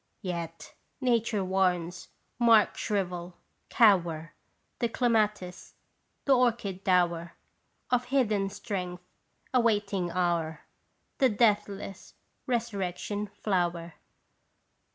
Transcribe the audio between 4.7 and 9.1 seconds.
The clematis; the orchid dower Of hidden strength